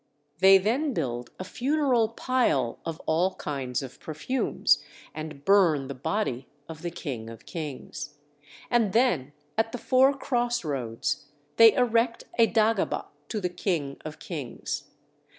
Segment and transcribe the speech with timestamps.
[0.39, 6.47] They then build a funeral pile of all kinds of perfumes, and burn the body
[6.67, 8.17] of the king of kings.
[8.71, 11.27] And then at the four cross roads
[11.57, 14.85] they erect a dagaba to the king of kings.